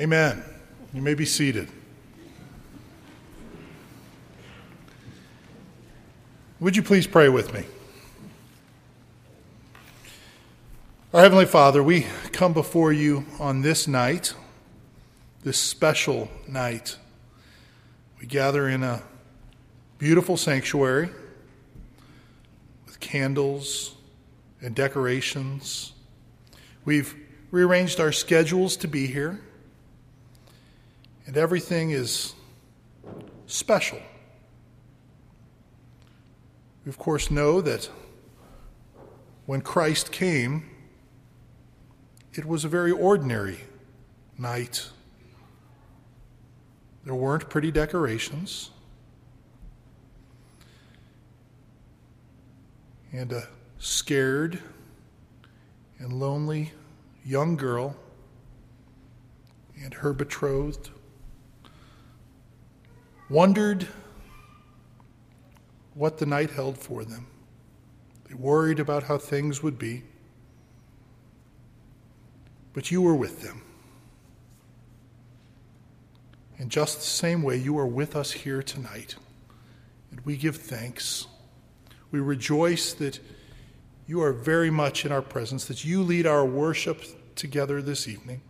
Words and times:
Amen. 0.00 0.42
You 0.92 1.00
may 1.00 1.14
be 1.14 1.24
seated. 1.24 1.68
Would 6.58 6.74
you 6.74 6.82
please 6.82 7.06
pray 7.06 7.28
with 7.28 7.54
me? 7.54 7.64
Our 11.12 11.20
Heavenly 11.20 11.46
Father, 11.46 11.80
we 11.80 12.06
come 12.32 12.52
before 12.52 12.92
you 12.92 13.24
on 13.38 13.62
this 13.62 13.86
night, 13.86 14.34
this 15.44 15.58
special 15.58 16.28
night. 16.48 16.96
We 18.20 18.26
gather 18.26 18.68
in 18.68 18.82
a 18.82 19.00
beautiful 19.98 20.36
sanctuary 20.36 21.10
with 22.84 22.98
candles 22.98 23.94
and 24.60 24.74
decorations. 24.74 25.92
We've 26.84 27.14
rearranged 27.52 28.00
our 28.00 28.10
schedules 28.10 28.76
to 28.78 28.88
be 28.88 29.06
here, 29.06 29.40
and 31.26 31.36
everything 31.36 31.90
is 31.90 32.34
special. 33.46 33.98
We, 36.84 36.90
of 36.90 36.98
course, 36.98 37.30
know 37.30 37.60
that 37.60 37.88
when 39.46 39.60
Christ 39.60 40.12
came, 40.12 40.68
it 42.32 42.44
was 42.44 42.64
a 42.64 42.68
very 42.68 42.90
ordinary 42.90 43.60
night. 44.38 44.88
There 47.04 47.14
weren't 47.14 47.48
pretty 47.48 47.70
decorations. 47.70 48.70
And 53.12 53.32
a 53.32 53.48
scared 53.78 54.58
and 55.98 56.12
lonely 56.12 56.72
young 57.24 57.56
girl 57.56 57.96
and 59.82 59.94
her 59.94 60.12
betrothed 60.12 60.90
wondered 63.28 63.86
what 65.94 66.18
the 66.18 66.26
night 66.26 66.50
held 66.50 66.78
for 66.78 67.04
them. 67.04 67.26
They 68.28 68.34
worried 68.34 68.80
about 68.80 69.04
how 69.04 69.18
things 69.18 69.62
would 69.62 69.78
be. 69.78 70.02
But 72.72 72.90
you 72.90 73.00
were 73.02 73.14
with 73.14 73.42
them. 73.42 73.62
In 76.58 76.68
just 76.68 76.98
the 76.98 77.04
same 77.04 77.42
way, 77.42 77.56
you 77.56 77.78
are 77.78 77.86
with 77.86 78.16
us 78.16 78.32
here 78.32 78.62
tonight. 78.62 79.16
And 80.10 80.20
we 80.24 80.36
give 80.36 80.56
thanks. 80.56 81.26
We 82.10 82.20
rejoice 82.20 82.92
that 82.94 83.20
you 84.06 84.22
are 84.22 84.32
very 84.32 84.70
much 84.70 85.04
in 85.04 85.12
our 85.12 85.22
presence, 85.22 85.64
that 85.66 85.84
you 85.84 86.02
lead 86.02 86.26
our 86.26 86.44
worship 86.44 87.02
together 87.36 87.80
this 87.80 88.06
evening. 88.06 88.40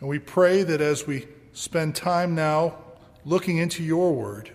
And 0.00 0.08
we 0.08 0.18
pray 0.18 0.62
that 0.62 0.80
as 0.80 1.06
we 1.06 1.26
spend 1.52 1.96
time 1.96 2.34
now 2.34 2.76
looking 3.24 3.58
into 3.58 3.82
your 3.82 4.12
word, 4.12 4.50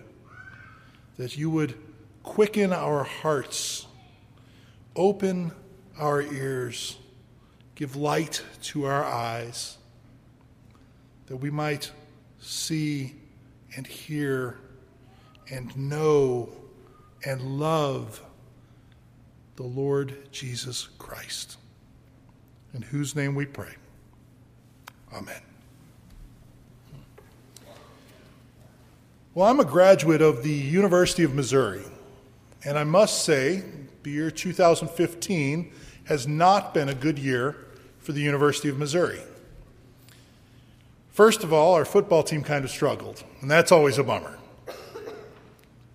that 1.16 1.36
you 1.36 1.50
would 1.50 1.74
quicken 2.22 2.72
our 2.72 3.04
hearts, 3.04 3.86
open 4.94 5.52
our 5.98 6.20
ears, 6.20 6.98
give 7.74 7.96
light 7.96 8.42
to 8.62 8.84
our 8.84 9.04
eyes, 9.04 9.78
that 11.26 11.36
we 11.36 11.50
might 11.50 11.90
see 12.38 13.14
and 13.76 13.86
hear 13.86 14.58
and 15.50 15.76
know 15.76 16.50
and 17.24 17.40
love 17.42 18.22
the 19.56 19.62
Lord 19.62 20.30
Jesus 20.32 20.88
Christ, 20.98 21.56
in 22.74 22.82
whose 22.82 23.16
name 23.16 23.34
we 23.34 23.46
pray. 23.46 23.74
Amen. 25.12 25.55
Well, 29.36 29.46
I'm 29.46 29.60
a 29.60 29.66
graduate 29.66 30.22
of 30.22 30.42
the 30.42 30.50
University 30.50 31.22
of 31.22 31.34
Missouri, 31.34 31.82
and 32.64 32.78
I 32.78 32.84
must 32.84 33.22
say, 33.22 33.64
the 34.02 34.10
year 34.10 34.30
2015 34.30 35.72
has 36.04 36.26
not 36.26 36.72
been 36.72 36.88
a 36.88 36.94
good 36.94 37.18
year 37.18 37.54
for 37.98 38.12
the 38.12 38.22
University 38.22 38.70
of 38.70 38.78
Missouri. 38.78 39.20
First 41.10 41.44
of 41.44 41.52
all, 41.52 41.74
our 41.74 41.84
football 41.84 42.22
team 42.22 42.42
kind 42.42 42.64
of 42.64 42.70
struggled, 42.70 43.24
and 43.42 43.50
that's 43.50 43.70
always 43.70 43.98
a 43.98 44.04
bummer. 44.04 44.38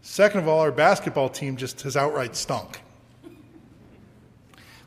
Second 0.03 0.41
of 0.41 0.47
all, 0.47 0.59
our 0.59 0.71
basketball 0.71 1.27
team 1.27 1.57
just 1.57 1.81
has 1.81 1.97
outright 1.97 2.35
stunk. 2.35 2.79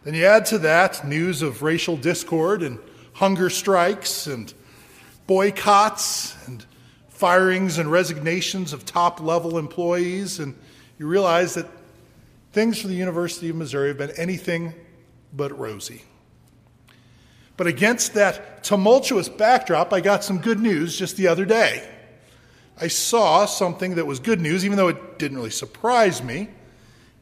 Then 0.04 0.14
you 0.14 0.26
add 0.26 0.46
to 0.46 0.58
that 0.58 1.04
news 1.04 1.42
of 1.42 1.64
racial 1.64 1.96
discord 1.96 2.62
and 2.62 2.78
hunger 3.14 3.50
strikes 3.50 4.28
and 4.28 4.54
boycotts 5.26 6.36
and 6.46 6.64
firings 7.24 7.78
and 7.78 7.90
resignations 7.90 8.74
of 8.74 8.84
top 8.84 9.18
level 9.18 9.56
employees, 9.56 10.40
and 10.40 10.54
you 10.98 11.06
realize 11.06 11.54
that 11.54 11.66
things 12.52 12.78
for 12.78 12.88
the 12.88 12.94
University 12.94 13.48
of 13.48 13.56
Missouri 13.56 13.88
have 13.88 13.96
been 13.96 14.10
anything 14.18 14.74
but 15.32 15.58
rosy. 15.58 16.02
But 17.56 17.66
against 17.66 18.12
that 18.12 18.62
tumultuous 18.62 19.30
backdrop, 19.30 19.90
I 19.94 20.02
got 20.02 20.22
some 20.22 20.36
good 20.36 20.60
news 20.60 20.98
just 20.98 21.16
the 21.16 21.28
other 21.28 21.46
day. 21.46 21.88
I 22.78 22.88
saw 22.88 23.46
something 23.46 23.94
that 23.94 24.06
was 24.06 24.18
good 24.18 24.42
news, 24.42 24.62
even 24.62 24.76
though 24.76 24.88
it 24.88 25.18
didn't 25.18 25.38
really 25.38 25.48
surprise 25.48 26.22
me. 26.22 26.50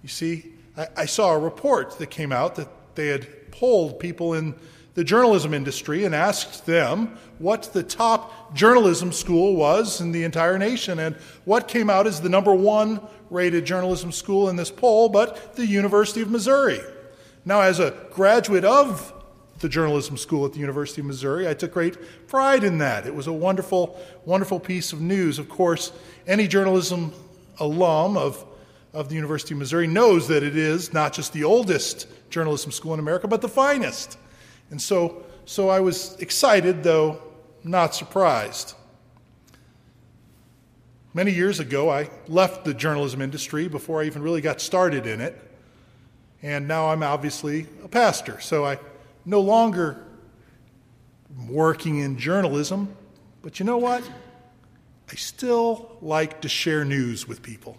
You 0.03 0.09
see, 0.09 0.47
I, 0.77 0.89
I 0.97 1.07
saw 1.07 1.33
a 1.33 1.39
report 1.39 1.97
that 2.01 2.11
came 2.11 2.33
out 2.33 2.57
that 2.57 2.97
they 2.97 3.07
had 3.07 3.53
polled 3.53 4.01
people 4.01 4.35
in 4.35 4.57
the 4.95 5.05
journalism 5.05 5.55
industry 5.55 6.05
and 6.05 6.15
asked 6.15 6.67
them 6.67 7.17
what 7.39 7.73
the 7.73 7.83
top 7.83 8.55
journalism 8.55 9.13
school 9.13 9.57
was 9.57 10.01
in 10.01 10.13
the 10.13 10.25
entire 10.25 10.59
nation. 10.59 10.99
And 10.99 11.17
what 11.45 11.67
came 11.69 11.89
out 11.89 12.07
as 12.07 12.21
the 12.21 12.29
number 12.29 12.55
one 12.55 13.01
rated 13.31 13.65
journalism 13.65 14.13
school 14.13 14.49
in 14.49 14.57
this 14.57 14.71
poll, 14.71 15.09
but 15.09 15.57
the 15.57 15.67
University 15.67 16.21
of 16.21 16.31
Missouri. 16.31 16.81
Now, 17.45 17.63
as 17.63 17.81
a 17.81 17.95
graduate 18.11 18.65
of 18.65 19.13
the 19.61 19.69
journalism 19.69 20.17
school 20.17 20.45
at 20.45 20.53
the 20.53 20.59
University 20.59 21.01
of 21.01 21.07
Missouri, 21.07 21.49
I 21.49 21.55
took 21.55 21.73
great 21.73 21.97
pride 22.29 22.63
in 22.63 22.79
that. 22.79 23.07
It 23.07 23.15
was 23.15 23.27
a 23.27 23.33
wonderful, 23.33 23.99
wonderful 24.25 24.61
piece 24.61 24.93
of 24.93 25.01
news. 25.01 25.39
Of 25.39 25.49
course, 25.49 25.93
any 26.27 26.47
journalism 26.47 27.13
alum 27.59 28.17
of, 28.17 28.45
of 28.93 29.09
the 29.09 29.15
University 29.15 29.55
of 29.55 29.59
Missouri 29.59 29.87
knows 29.87 30.29
that 30.29 30.43
it 30.43 30.57
is 30.57 30.93
not 30.93 31.13
just 31.13 31.33
the 31.33 31.45
oldest 31.45 32.07
journalism 32.29 32.71
school 32.71 32.93
in 32.93 33.01
America, 33.01 33.27
but 33.27 33.41
the 33.41 33.49
finest. 33.49 34.19
And 34.73 34.81
so, 34.81 35.23
so 35.45 35.69
I 35.69 35.81
was 35.81 36.17
excited, 36.19 36.83
though 36.83 37.23
not 37.63 37.95
surprised. 37.95 38.75
Many 41.13 41.31
years 41.31 41.61
ago, 41.61 41.91
I 41.91 42.09
left 42.27 42.65
the 42.65 42.73
journalism 42.73 43.21
industry 43.21 43.69
before 43.69 44.01
I 44.01 44.07
even 44.07 44.23
really 44.23 44.41
got 44.41 44.63
started 44.63 45.07
in 45.07 45.21
it. 45.21 45.39
And 46.41 46.67
now 46.67 46.89
I'm 46.89 47.03
obviously 47.03 47.67
a 47.85 47.89
pastor, 47.89 48.41
so 48.41 48.65
I 48.65 48.79
no 49.27 49.43
longer 49.43 50.03
working 51.47 51.99
in 51.99 52.19
journalism. 52.19 52.97
But 53.43 53.61
you 53.61 53.67
know 53.67 53.77
what? 53.77 54.03
I 55.11 55.15
still 55.17 55.99
like 56.01 56.41
to 56.41 56.49
share 56.49 56.83
news 56.87 57.29
with 57.29 57.43
people. 57.43 57.77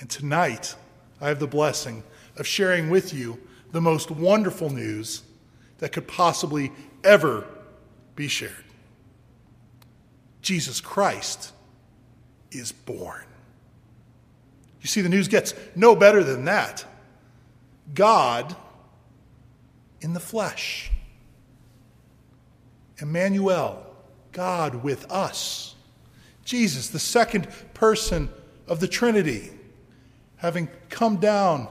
And 0.00 0.10
tonight, 0.10 0.74
I 1.20 1.28
have 1.28 1.38
the 1.38 1.46
blessing 1.46 2.02
of 2.36 2.44
sharing 2.44 2.90
with 2.90 3.14
you 3.14 3.38
the 3.70 3.80
most 3.80 4.10
wonderful 4.10 4.68
news 4.68 5.22
that 5.80 5.92
could 5.92 6.06
possibly 6.06 6.70
ever 7.02 7.46
be 8.14 8.28
shared. 8.28 8.64
Jesus 10.42 10.80
Christ 10.80 11.52
is 12.50 12.72
born. 12.72 13.24
You 14.80 14.88
see, 14.88 15.00
the 15.00 15.08
news 15.08 15.28
gets 15.28 15.54
no 15.74 15.94
better 15.94 16.24
than 16.24 16.46
that. 16.46 16.84
God 17.92 18.56
in 20.00 20.14
the 20.14 20.20
flesh. 20.20 20.90
Emmanuel, 22.98 23.84
God 24.32 24.76
with 24.76 25.10
us. 25.10 25.74
Jesus, 26.44 26.88
the 26.88 26.98
second 26.98 27.48
person 27.74 28.30
of 28.66 28.80
the 28.80 28.88
Trinity, 28.88 29.50
having 30.36 30.68
come 30.88 31.16
down 31.16 31.68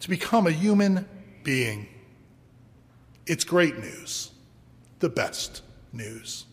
to 0.00 0.08
become 0.08 0.46
a 0.46 0.50
human 0.50 1.06
being. 1.42 1.88
It's 3.28 3.44
great 3.44 3.78
news, 3.78 4.30
the 4.98 5.08
best 5.08 5.62
news. 5.92 6.46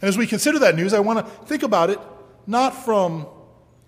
And 0.00 0.08
as 0.08 0.16
we 0.16 0.26
consider 0.26 0.60
that 0.60 0.76
news, 0.76 0.94
I 0.94 1.00
want 1.00 1.26
to 1.26 1.46
think 1.46 1.62
about 1.62 1.90
it 1.90 1.98
not 2.46 2.84
from 2.84 3.26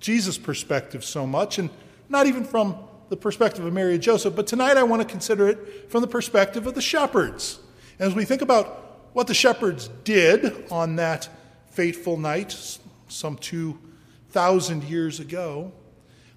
Jesus' 0.00 0.36
perspective 0.36 1.04
so 1.04 1.26
much, 1.26 1.58
and 1.58 1.70
not 2.08 2.26
even 2.26 2.44
from 2.44 2.76
the 3.08 3.16
perspective 3.16 3.64
of 3.64 3.72
Mary 3.72 3.94
and 3.94 4.02
Joseph, 4.02 4.34
but 4.34 4.46
tonight 4.46 4.76
I 4.76 4.82
want 4.82 5.02
to 5.02 5.08
consider 5.08 5.48
it 5.48 5.90
from 5.90 6.00
the 6.00 6.08
perspective 6.08 6.66
of 6.66 6.74
the 6.74 6.82
shepherds. 6.82 7.60
And 7.98 8.08
as 8.08 8.14
we 8.14 8.24
think 8.24 8.42
about 8.42 9.08
what 9.12 9.26
the 9.28 9.34
shepherds 9.34 9.88
did 10.04 10.66
on 10.70 10.96
that 10.96 11.28
fateful 11.70 12.16
night, 12.16 12.78
some 13.08 13.36
2,000 13.36 14.84
years 14.84 15.20
ago, 15.20 15.72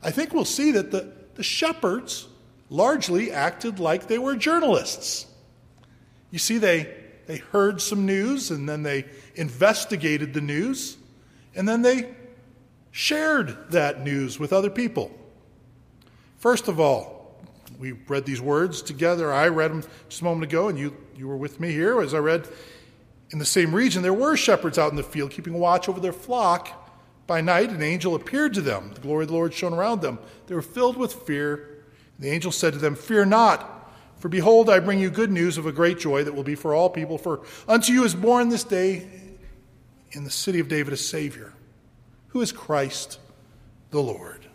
I 0.04 0.12
think 0.12 0.34
we'll 0.34 0.46
see 0.46 0.72
that 0.72 0.92
the, 0.92 1.12
the 1.36 1.44
shepherds 1.44 2.28
largely 2.70 3.32
acted 3.32 3.80
like 3.80 4.08
they 4.08 4.20
were 4.20 4.36
journalists. 4.36 5.26
You 6.32 6.40
see, 6.40 6.58
they, 6.58 6.94
they 7.26 7.38
heard 7.38 7.82
some 7.82 8.06
news 8.06 8.52
and 8.52 8.68
then 8.68 8.84
they 8.84 9.06
investigated 9.36 10.34
the 10.34 10.42
news 10.42 10.98
and 11.56 11.68
then 11.68 11.82
they 11.82 12.10
shared 12.92 13.72
that 13.72 14.04
news 14.04 14.40
with 14.40 14.54
other 14.54 14.70
people. 14.70 15.12
First 16.38 16.68
of 16.68 16.80
all, 16.80 17.20
we 17.78 17.94
read 18.08 18.26
these 18.26 18.42
words 18.42 18.82
together. 18.82 19.32
I 19.32 19.48
read 19.48 19.72
them 19.72 19.84
just 20.08 20.22
a 20.22 20.24
moment 20.24 20.52
ago, 20.52 20.70
and 20.70 20.78
you, 20.78 20.96
you 21.16 21.28
were 21.28 21.38
with 21.38 21.60
me 21.60 21.72
here 21.72 22.02
as 22.02 22.14
I 22.14 22.18
read 22.18 22.48
in 23.32 23.40
the 23.40 23.46
same 23.46 23.74
region. 23.74 24.02
There 24.02 24.14
were 24.14 24.36
shepherds 24.36 24.78
out 24.78 24.92
in 24.92 24.96
the 24.96 25.04
field 25.04 25.32
keeping 25.32 25.54
watch 25.54 25.88
over 25.88 26.00
their 26.00 26.14
flock. 26.14 26.76
By 27.28 27.42
night, 27.42 27.70
an 27.70 27.84
angel 27.84 28.16
appeared 28.16 28.54
to 28.56 28.62
them. 28.62 28.92
The 28.96 29.02
glory 29.02 29.26
of 29.26 29.28
the 29.30 29.36
Lord 29.36 29.54
shone 29.54 29.74
around 29.74 30.02
them. 30.02 30.18
They 30.48 30.56
were 30.56 30.62
filled 30.62 30.98
with 30.98 31.14
fear. 31.14 31.84
The 32.18 32.30
angel 32.30 32.52
said 32.52 32.74
to 32.74 32.80
them, 32.80 32.96
Fear 32.96 33.26
not, 33.26 33.79
for 34.20 34.30
behold, 34.30 34.70
I 34.70 34.80
bring 34.80 35.00
you 35.00 35.10
good 35.10 35.32
news 35.32 35.58
of 35.58 35.66
a 35.66 35.72
great 35.72 36.00
joy 36.00 36.24
that 36.24 36.34
will 36.34 36.44
be 36.44 36.56
for 36.56 36.74
all 36.74 36.90
people. 36.90 37.18
For 37.18 37.42
unto 37.68 37.94
you 37.94 38.04
is 38.04 38.14
born 38.14 38.50
this 38.50 38.64
day 38.64 39.08
in 40.12 40.24
the 40.24 40.32
city 40.32 40.60
of 40.60 40.68
David 40.68 40.94
a 40.94 40.98
Savior, 40.98 41.54
who 42.30 42.42
is 42.42 42.52
Christ 42.52 43.20
the 43.92 44.02
Lord. 44.02 44.46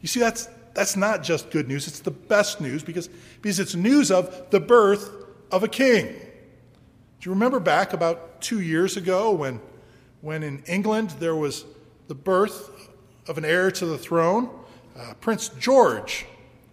You 0.00 0.08
see, 0.08 0.20
that's, 0.20 0.48
that's 0.74 0.96
not 0.96 1.22
just 1.22 1.50
good 1.50 1.68
news, 1.68 1.86
it's 1.86 2.00
the 2.00 2.10
best 2.10 2.60
news 2.60 2.82
because, 2.82 3.08
because 3.42 3.58
it's 3.58 3.74
news 3.74 4.10
of 4.10 4.50
the 4.50 4.60
birth 4.60 5.10
of 5.50 5.62
a 5.62 5.68
king. 5.68 6.06
Do 6.06 7.28
you 7.28 7.32
remember 7.32 7.60
back 7.60 7.92
about 7.92 8.40
two 8.40 8.60
years 8.60 8.96
ago 8.96 9.32
when, 9.32 9.60
when 10.20 10.42
in 10.42 10.62
England 10.66 11.10
there 11.18 11.36
was 11.36 11.64
the 12.08 12.14
birth 12.14 12.88
of 13.28 13.38
an 13.38 13.44
heir 13.44 13.70
to 13.70 13.86
the 13.86 13.96
throne. 13.96 14.50
Uh, 14.98 15.14
Prince 15.20 15.50
George, 15.50 16.26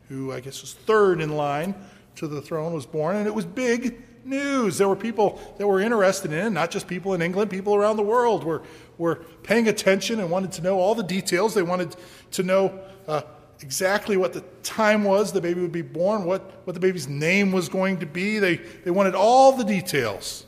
who 0.10 0.34
I 0.34 0.40
guess 0.40 0.62
was 0.62 0.74
third 0.74 1.22
in 1.22 1.38
line 1.38 1.76
to 2.18 2.28
the 2.28 2.42
throne, 2.42 2.74
was 2.74 2.86
born, 2.86 3.16
and 3.16 3.28
it 3.28 3.34
was 3.34 3.46
big 3.46 4.04
news. 4.26 4.78
There 4.78 4.88
were 4.88 4.96
people 4.96 5.40
that 5.58 5.68
were 5.68 5.80
interested 5.80 6.32
in 6.32 6.48
it, 6.48 6.50
not 6.50 6.70
just 6.70 6.88
people 6.88 7.14
in 7.14 7.22
England, 7.22 7.50
people 7.50 7.76
around 7.76 7.98
the 7.98 8.04
world 8.04 8.44
were, 8.44 8.62
were 8.98 9.16
paying 9.44 9.68
attention 9.68 10.20
and 10.20 10.30
wanted 10.30 10.52
to 10.54 10.62
know 10.62 10.80
all 10.80 10.96
the 10.96 11.04
details. 11.04 11.54
They 11.54 11.64
wanted 11.64 11.96
to 12.32 12.44
know 12.44 12.80
uh, 13.08 13.22
exactly 13.62 14.18
what 14.18 14.34
the 14.34 14.42
time 14.64 15.04
was 15.04 15.32
the 15.32 15.42
baby 15.42 15.62
would 15.62 15.72
be 15.72 15.82
born, 15.82 16.26
what, 16.26 16.62
what 16.66 16.74
the 16.74 16.80
baby's 16.80 17.08
name 17.08 17.52
was 17.52 17.70
going 17.70 18.00
to 18.00 18.06
be. 18.06 18.40
They, 18.40 18.58
they 18.58 18.92
wanted 18.92 19.16
all 19.16 19.54
the 19.54 19.64
details. 19.64 20.46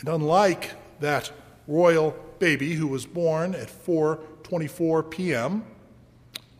And 0.00 0.08
unlike 0.08 0.72
that 1.00 1.30
royal 1.66 2.16
baby 2.38 2.74
who 2.74 2.88
was 2.88 3.06
born 3.06 3.54
at 3.54 3.68
4:24 3.68 5.10
p.m. 5.10 5.64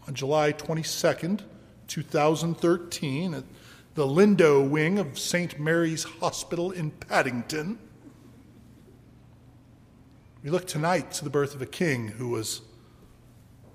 on 0.06 0.14
July 0.14 0.52
22nd, 0.52 1.40
2013 1.88 3.34
at 3.34 3.44
the 3.94 4.06
Lindo 4.06 4.66
wing 4.66 4.98
of 4.98 5.18
St. 5.18 5.60
Mary's 5.60 6.04
Hospital 6.04 6.70
in 6.70 6.92
Paddington. 6.92 7.78
We 10.42 10.48
look 10.48 10.66
tonight 10.66 11.12
to 11.12 11.24
the 11.24 11.30
birth 11.30 11.54
of 11.54 11.60
a 11.60 11.66
king 11.66 12.08
who 12.08 12.28
was 12.28 12.62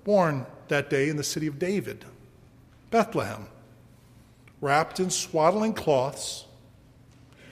born 0.02 0.46
that 0.68 0.90
day 0.90 1.08
in 1.08 1.16
the 1.16 1.22
city 1.22 1.46
of 1.46 1.58
David, 1.58 2.04
Bethlehem, 2.90 3.46
wrapped 4.60 4.98
in 4.98 5.08
swaddling 5.08 5.72
cloths 5.72 6.46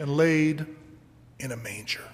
and 0.01 0.17
laid 0.17 0.67
in 1.39 1.53
a 1.53 1.57
manger. 1.57 2.05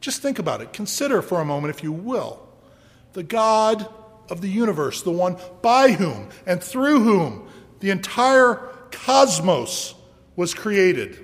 Just 0.00 0.22
think 0.22 0.38
about 0.38 0.62
it. 0.62 0.72
Consider 0.72 1.20
for 1.20 1.42
a 1.42 1.44
moment, 1.44 1.74
if 1.74 1.82
you 1.82 1.92
will, 1.92 2.48
the 3.12 3.22
God 3.22 3.86
of 4.30 4.40
the 4.40 4.48
universe, 4.48 5.02
the 5.02 5.10
one 5.10 5.36
by 5.60 5.92
whom 5.92 6.30
and 6.46 6.62
through 6.62 7.02
whom 7.02 7.48
the 7.80 7.90
entire 7.90 8.72
cosmos 8.90 9.94
was 10.34 10.54
created, 10.54 11.18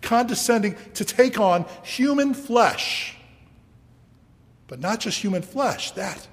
condescending 0.00 0.76
to 0.94 1.04
take 1.04 1.38
on 1.38 1.64
human 1.82 2.34
flesh. 2.34 3.16
But 4.68 4.80
not 4.80 5.00
just 5.00 5.18
human 5.18 5.42
flesh, 5.42 5.92
that 5.92 6.26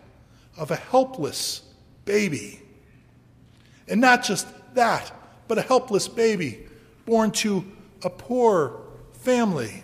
of 0.58 0.72
a 0.72 0.76
helpless 0.76 1.62
baby. 2.06 2.62
And 3.88 4.02
not 4.02 4.24
just 4.24 4.48
that, 4.76 5.12
but 5.48 5.58
a 5.58 5.62
helpless 5.62 6.08
baby 6.08 6.68
born 7.06 7.32
to 7.32 7.66
a 8.04 8.10
poor 8.10 8.82
family 9.14 9.84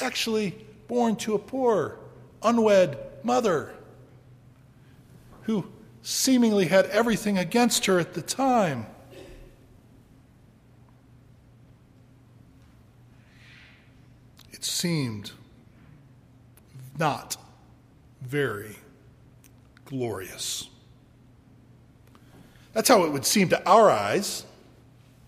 actually 0.00 0.56
born 0.88 1.16
to 1.16 1.34
a 1.34 1.38
poor, 1.38 1.98
unwed 2.42 2.98
mother 3.22 3.74
who 5.42 5.66
seemingly 6.02 6.66
had 6.66 6.86
everything 6.86 7.38
against 7.38 7.86
her 7.86 7.98
at 7.98 8.14
the 8.14 8.22
time. 8.22 8.86
It 14.62 14.66
seemed 14.66 15.32
not 16.96 17.36
very 18.20 18.76
glorious. 19.84 20.68
That's 22.72 22.88
how 22.88 23.02
it 23.02 23.10
would 23.10 23.26
seem 23.26 23.48
to 23.48 23.68
our 23.68 23.90
eyes, 23.90 24.46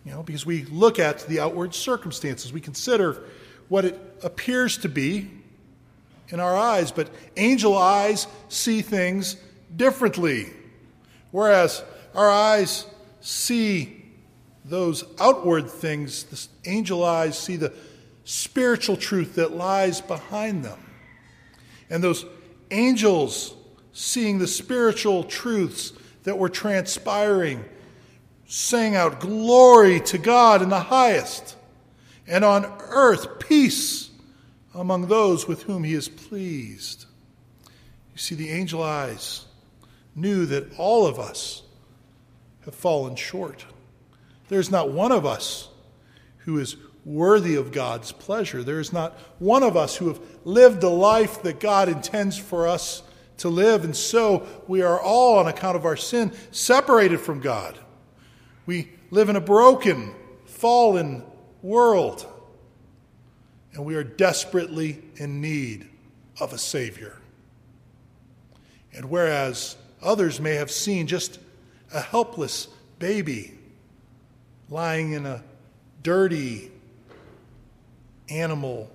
you 0.05 0.13
know, 0.13 0.23
because 0.23 0.47
we 0.47 0.67
look 0.67 1.01
at 1.01 1.27
the 1.27 1.41
outward 1.41 1.75
circumstances. 1.75 2.53
We 2.53 2.61
consider 2.61 3.25
what 3.69 3.85
it 3.85 3.99
appears 4.23 4.79
to 4.79 4.89
be 4.89 5.29
in 6.29 6.39
our 6.39 6.57
eyes, 6.57 6.93
but 6.93 7.11
angel 7.37 7.77
eyes 7.77 8.29
see 8.49 8.83
things 8.83 9.35
differently. 9.75 10.53
Whereas 11.33 11.83
our 12.15 12.31
eyes 12.31 12.87
see 13.21 14.13
those 14.65 15.03
outward 15.19 15.69
things, 15.69 16.23
the 16.23 16.71
angel 16.71 17.05
eyes 17.05 17.37
see 17.37 17.57
the 17.57 17.73
spiritual 18.25 18.97
truth 18.97 19.37
that 19.37 19.53
lies 19.53 20.01
behind 20.01 20.65
them. 20.65 20.79
And 21.91 22.03
those 22.03 22.25
angels 22.71 23.55
seeing 23.93 24.39
the 24.39 24.47
spiritual 24.47 25.25
truths 25.25 25.93
that 26.25 26.39
were 26.39 26.49
transpiring 26.49 27.65
sang 28.47 28.97
out, 28.97 29.21
Glory 29.21 30.01
to 30.01 30.19
God 30.19 30.63
in 30.63 30.69
the 30.69 30.81
highest 30.81 31.57
and 32.27 32.45
on 32.45 32.65
earth 32.81 33.39
peace 33.39 34.11
among 34.75 35.09
those 35.09 35.47
with 35.47 35.65
whom 35.65 35.85
he 35.85 35.95
is 35.95 36.09
pleased. 36.09 37.07
You 38.13 38.19
see, 38.19 38.35
the 38.35 38.51
angel 38.51 38.83
eyes 38.83 39.45
knew 40.15 40.47
that 40.47 40.79
all 40.79 41.07
of 41.07 41.19
us 41.19 41.63
have 42.65 42.75
fallen 42.75 43.17
short. 43.17 43.65
There's 44.49 44.71
not 44.71 44.91
one 44.91 45.13
of 45.13 45.27
us 45.27 45.69
who 46.39 46.59
is 46.59 46.77
worthy 47.05 47.57
of 47.57 47.73
God's 47.73 48.13
pleasure. 48.13 48.63
There 48.63 48.81
is 48.81 48.93
not 48.93 49.19
one 49.39 49.63
of 49.63 49.77
us 49.77 49.97
who 49.97 50.09
have 50.09 50.21
lived 50.45 50.81
the 50.81 50.91
life 50.91 51.43
that 51.43 51.61
God 51.61 51.89
intends 51.89 52.39
for 52.39 52.67
us 52.67 53.03
to 53.39 53.49
live. 53.49 53.85
And 53.85 53.95
so 53.95 54.47
we 54.67 54.83
are 54.83 55.01
all, 55.01 55.39
on 55.39 55.47
account 55.47 55.77
of 55.77 55.85
our 55.85 55.97
sin, 55.97 56.33
separated 56.51 57.21
from 57.21 57.41
God. 57.41 57.79
We 58.67 58.91
live 59.11 59.29
in 59.29 59.37
a 59.37 59.41
broken, 59.41 60.15
fallen 60.47 61.23
world. 61.63 62.27
And 63.75 63.85
we 63.85 63.97
are 63.97 64.05
desperately 64.05 65.03
in 65.17 65.41
need 65.41 65.89
of 66.41 66.53
a 66.53 66.59
Savior. 66.59 67.19
And 68.95 69.11
whereas 69.11 69.77
others 70.01 70.41
may 70.41 70.55
have 70.55 70.71
seen 70.71 71.07
just 71.07 71.41
a 71.93 72.01
helpless 72.01 72.69
baby 72.99 73.53
lying 74.71 75.13
in 75.13 75.27
a 75.27 75.43
dirty 76.03 76.71
animal 78.29 78.91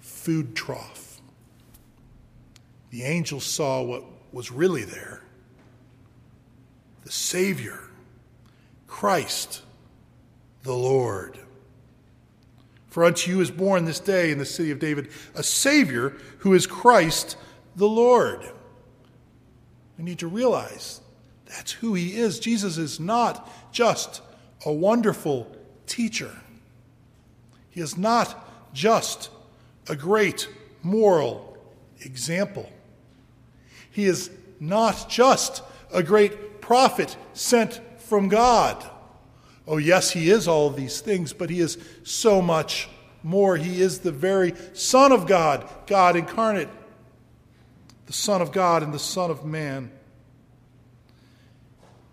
food 0.00 0.54
trough, 0.54 1.20
the 2.90 3.02
angels 3.02 3.44
saw 3.44 3.82
what 3.82 4.04
was 4.32 4.50
really 4.50 4.84
there 4.84 5.22
the 7.04 7.12
Savior, 7.12 7.80
Christ, 8.86 9.62
the 10.62 10.74
Lord. 10.74 11.38
For 12.88 13.04
unto 13.04 13.30
you 13.30 13.40
is 13.40 13.50
born 13.50 13.86
this 13.86 14.00
day 14.00 14.30
in 14.30 14.38
the 14.38 14.44
city 14.44 14.70
of 14.70 14.78
David 14.78 15.08
a 15.34 15.42
Savior 15.42 16.16
who 16.38 16.52
is 16.52 16.66
Christ 16.66 17.36
the 17.76 17.88
Lord. 17.88 18.42
We 19.96 20.04
need 20.04 20.18
to 20.18 20.26
realize 20.26 21.00
that's 21.46 21.72
who 21.72 21.94
he 21.94 22.16
is. 22.16 22.38
Jesus 22.38 22.76
is 22.76 23.00
not 23.00 23.50
just 23.72 24.20
a 24.66 24.72
wonderful 24.72 25.50
teacher, 25.86 26.30
he 26.30 26.47
is 27.80 27.96
not 27.96 28.72
just 28.72 29.30
a 29.88 29.96
great 29.96 30.48
moral 30.82 31.56
example. 32.00 32.70
He 33.90 34.06
is 34.06 34.30
not 34.60 35.08
just 35.08 35.62
a 35.92 36.02
great 36.02 36.60
prophet 36.60 37.16
sent 37.32 37.80
from 37.98 38.28
God. 38.28 38.84
Oh, 39.66 39.76
yes, 39.76 40.10
he 40.10 40.30
is 40.30 40.48
all 40.48 40.70
these 40.70 41.00
things, 41.00 41.32
but 41.32 41.50
he 41.50 41.60
is 41.60 41.78
so 42.02 42.40
much 42.40 42.88
more. 43.22 43.56
He 43.56 43.82
is 43.82 44.00
the 44.00 44.12
very 44.12 44.54
Son 44.72 45.12
of 45.12 45.26
God, 45.26 45.68
God 45.86 46.16
incarnate, 46.16 46.68
the 48.06 48.12
Son 48.12 48.40
of 48.40 48.52
God 48.52 48.82
and 48.82 48.94
the 48.94 48.98
Son 48.98 49.30
of 49.30 49.44
Man. 49.44 49.90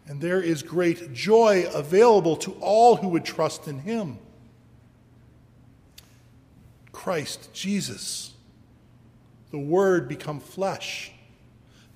And 0.07 0.22
there 0.22 0.41
is 0.41 0.62
great 0.62 1.13
joy 1.13 1.65
available 1.74 2.36
to 2.38 2.51
all 2.60 2.98
who 2.98 3.07
would 3.10 3.25
trust 3.25 3.67
in 3.67 3.79
him. 3.79 4.19
Christ 7.06 7.54
Jesus, 7.54 8.34
the 9.52 9.60
Word 9.60 10.08
become 10.08 10.40
flesh, 10.40 11.12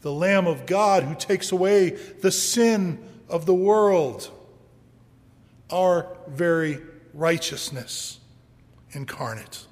the 0.01 0.11
Lamb 0.11 0.45
of 0.45 0.67
God 0.67 1.01
who 1.01 1.15
takes 1.15 1.51
away 1.51 1.89
the 2.21 2.29
sin 2.29 2.99
of 3.27 3.47
the 3.47 3.53
world, 3.55 4.29
our 5.71 6.15
very 6.27 6.79
righteousness 7.15 8.19
incarnate. 8.91 9.65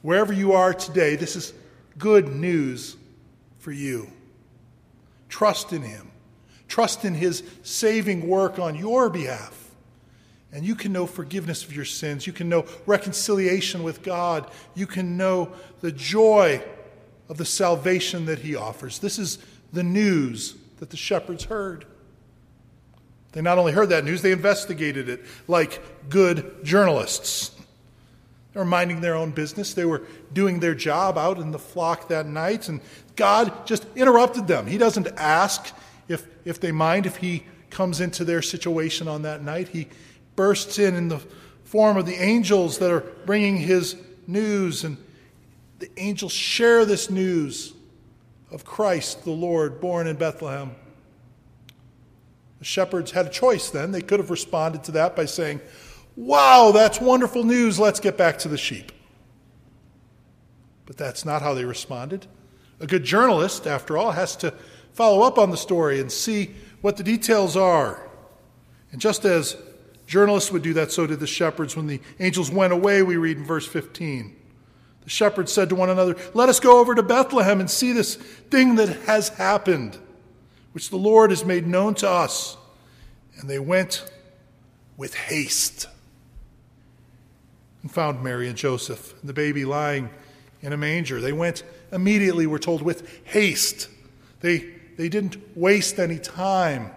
Wherever 0.00 0.32
you 0.32 0.52
are 0.52 0.72
today, 0.72 1.16
this 1.16 1.34
is 1.34 1.52
good 1.98 2.28
news 2.28 2.96
for 3.58 3.72
you. 3.72 4.08
Trust 5.28 5.72
in 5.72 5.82
Him, 5.82 6.12
trust 6.68 7.04
in 7.04 7.14
His 7.14 7.42
saving 7.64 8.28
work 8.28 8.60
on 8.60 8.76
your 8.76 9.10
behalf. 9.10 9.65
And 10.52 10.64
you 10.64 10.74
can 10.74 10.92
know 10.92 11.06
forgiveness 11.06 11.64
of 11.64 11.74
your 11.74 11.84
sins. 11.84 12.26
You 12.26 12.32
can 12.32 12.48
know 12.48 12.66
reconciliation 12.86 13.82
with 13.82 14.02
God. 14.02 14.50
You 14.74 14.86
can 14.86 15.16
know 15.16 15.52
the 15.80 15.92
joy 15.92 16.62
of 17.28 17.36
the 17.36 17.44
salvation 17.44 18.26
that 18.26 18.38
He 18.38 18.54
offers. 18.54 18.98
This 18.98 19.18
is 19.18 19.38
the 19.72 19.82
news 19.82 20.54
that 20.78 20.90
the 20.90 20.96
shepherds 20.96 21.44
heard. 21.44 21.84
They 23.32 23.42
not 23.42 23.58
only 23.58 23.72
heard 23.72 23.90
that 23.90 24.04
news, 24.04 24.22
they 24.22 24.32
investigated 24.32 25.08
it 25.08 25.22
like 25.46 25.82
good 26.08 26.64
journalists. 26.64 27.50
They 28.54 28.60
were 28.60 28.64
minding 28.64 29.02
their 29.02 29.14
own 29.14 29.32
business. 29.32 29.74
They 29.74 29.84
were 29.84 30.02
doing 30.32 30.60
their 30.60 30.74
job 30.74 31.18
out 31.18 31.38
in 31.38 31.50
the 31.50 31.58
flock 31.58 32.08
that 32.08 32.24
night, 32.24 32.70
and 32.70 32.80
God 33.14 33.66
just 33.66 33.84
interrupted 33.94 34.46
them. 34.46 34.66
He 34.66 34.78
doesn't 34.78 35.08
ask 35.18 35.74
if, 36.08 36.26
if 36.46 36.60
they 36.60 36.72
mind 36.72 37.04
if 37.04 37.16
He 37.16 37.44
comes 37.68 38.00
into 38.00 38.24
their 38.24 38.40
situation 38.40 39.08
on 39.08 39.20
that 39.22 39.42
night. 39.42 39.68
He 39.68 39.88
bursts 40.36 40.78
in 40.78 40.94
in 40.94 41.08
the 41.08 41.20
form 41.64 41.96
of 41.96 42.06
the 42.06 42.14
angels 42.14 42.78
that 42.78 42.90
are 42.90 43.00
bringing 43.24 43.56
His 43.56 43.96
news, 44.26 44.84
and 44.84 44.96
the 45.78 45.90
angels 45.96 46.32
share 46.32 46.84
this 46.84 47.10
news 47.10 47.74
of 48.50 48.64
Christ 48.64 49.24
the 49.24 49.32
Lord 49.32 49.80
born 49.80 50.06
in 50.06 50.16
Bethlehem. 50.16 50.74
The 52.58 52.64
shepherds 52.64 53.10
had 53.10 53.26
a 53.26 53.30
choice 53.30 53.70
then. 53.70 53.92
They 53.92 54.00
could 54.00 54.20
have 54.20 54.30
responded 54.30 54.84
to 54.84 54.92
that 54.92 55.16
by 55.16 55.26
saying, 55.26 55.60
Wow, 56.16 56.72
that's 56.72 56.98
wonderful 57.00 57.44
news. 57.44 57.78
Let's 57.78 58.00
get 58.00 58.16
back 58.16 58.38
to 58.38 58.48
the 58.48 58.56
sheep. 58.56 58.90
But 60.86 60.96
that's 60.96 61.24
not 61.26 61.42
how 61.42 61.52
they 61.52 61.64
responded. 61.64 62.26
A 62.80 62.86
good 62.86 63.04
journalist, 63.04 63.66
after 63.66 63.98
all, 63.98 64.12
has 64.12 64.34
to 64.36 64.54
follow 64.92 65.22
up 65.22 65.36
on 65.36 65.50
the 65.50 65.56
story 65.56 66.00
and 66.00 66.10
see 66.10 66.54
what 66.80 66.96
the 66.96 67.02
details 67.02 67.56
are. 67.56 68.08
And 68.92 69.00
just 69.00 69.26
as 69.26 69.56
journalists 70.06 70.50
would 70.52 70.62
do 70.62 70.72
that, 70.74 70.92
so 70.92 71.06
did 71.06 71.20
the 71.20 71.26
shepherds. 71.26 71.76
When 71.76 71.86
the 71.86 72.00
angels 72.20 72.50
went 72.50 72.72
away, 72.72 73.02
we 73.02 73.16
read 73.16 73.36
in 73.36 73.44
verse 73.44 73.66
15. 73.66 74.34
The 75.04 75.10
shepherds 75.10 75.52
said 75.52 75.68
to 75.68 75.74
one 75.74 75.90
another, 75.90 76.16
Let 76.34 76.48
us 76.48 76.58
go 76.58 76.80
over 76.80 76.94
to 76.94 77.02
Bethlehem 77.02 77.60
and 77.60 77.70
see 77.70 77.92
this 77.92 78.16
thing 78.16 78.74
that 78.76 78.88
has 79.06 79.28
happened, 79.30 79.98
which 80.72 80.90
the 80.90 80.96
Lord 80.96 81.30
has 81.30 81.44
made 81.44 81.66
known 81.66 81.94
to 81.96 82.08
us. 82.10 82.56
And 83.38 83.48
they 83.48 83.58
went 83.58 84.10
with 84.96 85.14
haste 85.14 85.86
and 87.82 87.90
found 87.92 88.20
Mary 88.20 88.48
and 88.48 88.56
Joseph 88.56 89.14
and 89.20 89.28
the 89.28 89.32
baby 89.32 89.64
lying 89.64 90.10
in 90.60 90.72
a 90.72 90.76
manger. 90.76 91.20
They 91.20 91.32
went 91.32 91.62
immediately, 91.92 92.46
we're 92.46 92.58
told, 92.58 92.82
with 92.82 93.24
haste. 93.26 93.88
They, 94.40 94.70
they 94.96 95.08
didn't 95.08 95.56
waste 95.56 96.00
any 96.00 96.18
time. 96.18 96.90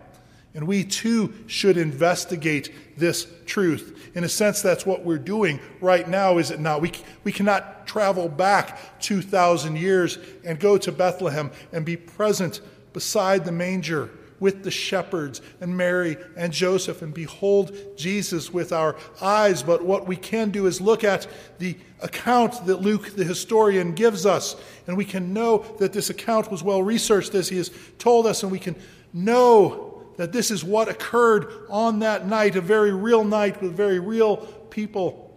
And 0.59 0.67
we 0.67 0.83
too 0.83 1.33
should 1.47 1.77
investigate 1.77 2.73
this 2.97 3.27
truth. 3.45 4.09
In 4.13 4.25
a 4.25 4.27
sense, 4.27 4.61
that's 4.61 4.85
what 4.85 5.05
we're 5.05 5.17
doing 5.17 5.57
right 5.79 6.05
now, 6.05 6.37
is 6.37 6.51
it 6.51 6.59
not? 6.59 6.81
We, 6.81 6.91
we 7.23 7.31
cannot 7.31 7.87
travel 7.87 8.27
back 8.27 8.99
2,000 8.99 9.77
years 9.77 10.17
and 10.43 10.59
go 10.59 10.77
to 10.77 10.91
Bethlehem 10.91 11.51
and 11.71 11.85
be 11.85 11.95
present 11.95 12.59
beside 12.91 13.45
the 13.45 13.53
manger 13.53 14.09
with 14.41 14.65
the 14.65 14.69
shepherds 14.69 15.41
and 15.61 15.77
Mary 15.77 16.17
and 16.35 16.51
Joseph 16.51 17.03
and 17.03 17.13
behold 17.13 17.73
Jesus 17.95 18.51
with 18.51 18.73
our 18.73 18.97
eyes. 19.21 19.63
But 19.63 19.85
what 19.85 20.07
we 20.07 20.17
can 20.17 20.49
do 20.49 20.67
is 20.67 20.81
look 20.81 21.05
at 21.05 21.25
the 21.59 21.77
account 22.01 22.65
that 22.65 22.81
Luke, 22.81 23.15
the 23.15 23.23
historian, 23.23 23.93
gives 23.93 24.25
us, 24.25 24.57
and 24.87 24.97
we 24.97 25.05
can 25.05 25.31
know 25.31 25.59
that 25.79 25.93
this 25.93 26.09
account 26.09 26.51
was 26.51 26.63
well 26.63 26.83
researched 26.83 27.33
as 27.33 27.47
he 27.47 27.55
has 27.55 27.71
told 27.97 28.27
us, 28.27 28.43
and 28.43 28.51
we 28.51 28.59
can 28.59 28.75
know 29.13 29.88
that 30.19 30.33
this 30.33 30.51
is 30.51 30.65
what 30.65 30.89
occurred 30.89 31.47
on 31.69 31.99
that 31.99 32.27
night, 32.27 32.57
a 32.57 32.61
very 32.61 32.91
real 32.91 33.23
night 33.23 33.61
with 33.61 33.71
very 33.71 33.99
real 33.99 34.35
people 34.69 35.33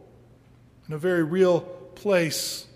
in 0.88 0.94
a 0.94 0.98
very 0.98 1.22
real 1.22 1.60
place. 1.60 2.66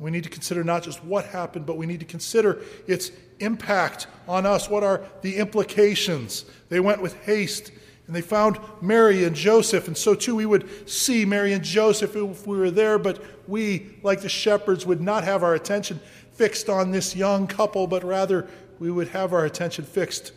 We 0.00 0.10
need 0.10 0.24
to 0.24 0.28
consider 0.28 0.64
not 0.64 0.82
just 0.82 1.04
what 1.04 1.26
happened, 1.26 1.66
but 1.66 1.76
we 1.76 1.86
need 1.86 2.00
to 2.00 2.04
consider 2.04 2.62
its 2.88 3.12
impact 3.38 4.08
on 4.26 4.44
us? 4.44 4.68
What 4.68 4.82
are 4.82 5.02
the 5.22 5.36
implications? 5.36 6.44
They 6.68 6.80
went 6.80 7.00
with 7.00 7.14
haste 7.22 7.70
and 8.08 8.16
they 8.16 8.20
found 8.20 8.58
Mary 8.80 9.22
and 9.22 9.36
Joseph, 9.36 9.86
and 9.86 9.96
so 9.96 10.16
too 10.16 10.34
we 10.34 10.46
would 10.46 10.90
see 10.90 11.24
Mary 11.24 11.52
and 11.52 11.62
Joseph 11.62 12.16
if 12.16 12.44
we 12.44 12.58
were 12.58 12.72
there, 12.72 12.98
but 12.98 13.22
we, 13.46 13.94
like 14.02 14.20
the 14.20 14.28
shepherds, 14.28 14.84
would 14.84 15.00
not 15.00 15.22
have 15.22 15.44
our 15.44 15.54
attention 15.54 16.00
fixed 16.32 16.68
on 16.68 16.90
this 16.90 17.14
young 17.14 17.46
couple, 17.46 17.86
but 17.86 18.02
rather 18.02 18.48
we 18.80 18.90
would 18.90 19.08
have 19.08 19.32
our 19.32 19.44
attention 19.44 19.84
fixed 19.84 20.32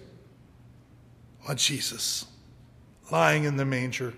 on 1.49 1.57
Jesus, 1.57 2.27
lying 3.11 3.43
in 3.43 3.57
the 3.57 3.65
manger. 3.65 4.13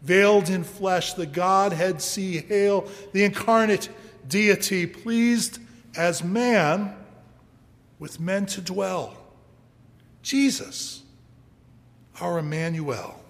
Veiled 0.00 0.48
in 0.48 0.64
flesh, 0.64 1.12
the 1.12 1.26
Godhead 1.26 2.00
see 2.00 2.38
hail, 2.38 2.88
the 3.12 3.24
incarnate 3.24 3.90
deity, 4.26 4.86
pleased 4.86 5.58
as 5.94 6.24
man 6.24 6.96
with 7.98 8.18
men 8.18 8.46
to 8.46 8.62
dwell. 8.62 9.14
Jesus, 10.22 11.02
our 12.22 12.38
Emmanuel. 12.38 13.22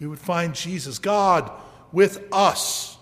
We 0.00 0.06
would 0.06 0.18
find 0.18 0.54
Jesus, 0.54 0.98
God 0.98 1.50
with 1.92 2.26
us. 2.32 2.96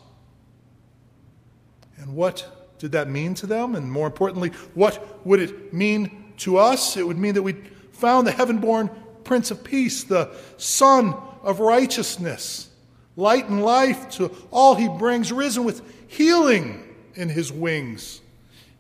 And 1.99 2.17
what 2.17 2.75
did 2.81 2.93
that 2.93 3.09
mean 3.09 3.35
to 3.35 3.47
them? 3.47 3.77
And 3.77 3.91
more 3.91 4.09
importantly, 4.09 4.49
what 4.75 5.25
would 5.25 5.39
it 5.39 5.73
mean 5.73 6.33
to 6.39 6.59
us? 6.59 6.97
It 6.97 7.07
would 7.07 7.19
mean 7.19 7.35
that 7.35 7.43
we 7.43 7.55
found 7.93 8.27
the 8.27 8.33
heaven 8.33 8.59
born 8.59 8.91
Prince 9.25 9.51
of 9.51 9.63
Peace, 9.63 10.05
the 10.05 10.31
Sun 10.57 11.15
of 11.43 11.61
Righteousness, 11.61 12.69
light 13.17 13.49
and 13.49 13.63
life 13.63 14.11
to 14.11 14.35
all 14.51 14.75
he 14.75 14.89
brings, 14.89 15.33
risen 15.33 15.65
with 15.65 15.83
healing 16.09 16.83
in 17.15 17.29
his 17.29 17.53
wings. 17.53 18.21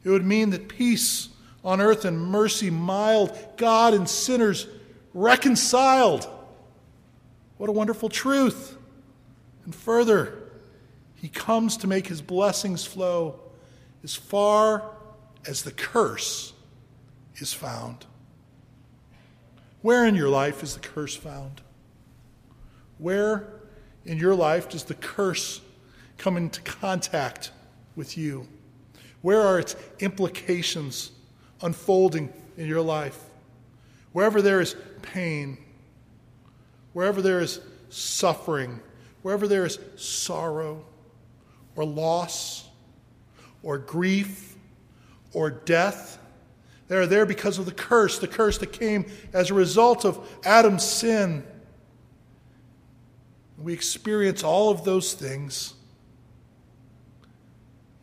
It 0.04 0.10
would 0.10 0.24
mean 0.24 0.50
that 0.50 0.68
peace 0.68 1.28
on 1.64 1.80
earth 1.80 2.04
and 2.04 2.18
mercy 2.18 2.70
mild, 2.70 3.36
God 3.56 3.94
and 3.94 4.08
sinners 4.08 4.66
reconciled. 5.14 6.28
What 7.58 7.68
a 7.68 7.72
wonderful 7.72 8.08
truth. 8.08 8.76
And 9.64 9.74
further, 9.74 10.42
he 11.14 11.28
comes 11.28 11.76
to 11.78 11.86
make 11.86 12.08
his 12.08 12.20
blessings 12.20 12.84
flow 12.84 13.38
as 14.02 14.16
far 14.16 14.90
as 15.46 15.62
the 15.62 15.70
curse 15.70 16.52
is 17.36 17.52
found. 17.52 18.06
Where 19.82 20.06
in 20.06 20.14
your 20.14 20.28
life 20.28 20.62
is 20.62 20.74
the 20.74 20.80
curse 20.80 21.14
found? 21.14 21.60
Where 22.98 23.48
in 24.04 24.18
your 24.18 24.34
life 24.34 24.68
does 24.68 24.84
the 24.84 24.94
curse 24.94 25.60
come 26.18 26.36
into 26.36 26.60
contact 26.62 27.50
with 27.96 28.16
you? 28.16 28.48
Where 29.20 29.40
are 29.40 29.58
its 29.58 29.76
implications 29.98 31.12
unfolding 31.62 32.32
in 32.56 32.66
your 32.66 32.82
life. 32.82 33.18
Wherever 34.12 34.42
there 34.42 34.60
is 34.60 34.76
pain, 35.00 35.56
wherever 36.92 37.22
there 37.22 37.40
is 37.40 37.60
suffering, 37.88 38.80
wherever 39.22 39.48
there 39.48 39.64
is 39.64 39.78
sorrow 39.96 40.84
or 41.76 41.84
loss 41.84 42.68
or 43.62 43.78
grief 43.78 44.56
or 45.32 45.50
death, 45.50 46.18
they 46.92 46.98
are 46.98 47.06
there 47.06 47.24
because 47.24 47.58
of 47.58 47.64
the 47.64 47.72
curse, 47.72 48.18
the 48.18 48.28
curse 48.28 48.58
that 48.58 48.72
came 48.72 49.06
as 49.32 49.50
a 49.50 49.54
result 49.54 50.04
of 50.04 50.28
Adam's 50.44 50.84
sin. 50.84 51.42
We 53.56 53.72
experience 53.72 54.42
all 54.42 54.70
of 54.70 54.84
those 54.84 55.14
things 55.14 55.72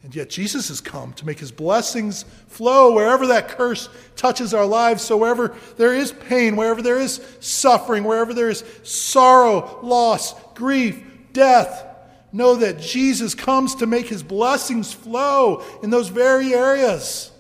and 0.04 0.16
yet 0.16 0.30
Jesus 0.30 0.70
has 0.70 0.80
come 0.80 1.14
to 1.14 1.26
make 1.26 1.40
his 1.40 1.52
blessings 1.52 2.24
flow 2.48 2.94
wherever 2.94 3.28
that 3.28 3.50
curse 3.50 3.90
touches 4.16 4.54
our 4.54 4.66
lives. 4.66 5.04
So 5.04 5.18
wherever 5.18 5.56
there 5.78 5.94
is 5.94 6.12
pain, 6.12 6.56
wherever 6.56 6.82
there 6.82 7.00
is 7.00 7.22
suffering, 7.42 8.04
wherever 8.06 8.34
there 8.34 8.50
is 8.50 8.64
sorrow, 8.84 9.80
loss, 9.84 10.34
grief, 10.54 11.04
death, 11.34 11.86
know 12.32 12.56
that 12.56 12.80
Jesus 12.80 13.36
comes 13.36 13.76
to 13.76 13.86
make 13.86 14.08
his 14.08 14.24
blessings 14.24 14.94
flow 14.94 15.64
in 15.84 15.90
those 15.90 16.08
very 16.08 16.54
areas. 16.54 17.32